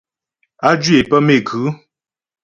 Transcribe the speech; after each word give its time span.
Á 0.67 0.69
jwǐ 0.81 0.95
é 0.99 1.03
pə́ 1.09 1.17
méku. 1.27 1.61